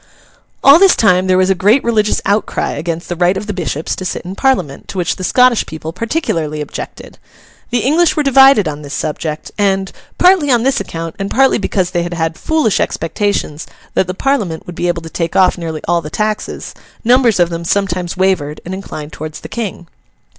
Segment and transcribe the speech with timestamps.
[0.63, 3.95] All this time there was a great religious outcry against the right of the Bishops
[3.95, 7.19] to sit in Parliament; to which the Scottish people particularly objected.
[7.69, 11.91] The English were divided on this subject, and, partly on this account and partly because
[11.91, 15.81] they had had foolish expectations that the Parliament would be able to take off nearly
[15.87, 16.73] all the taxes,
[17.03, 19.85] numbers of them sometimes wavered and inclined towards the King.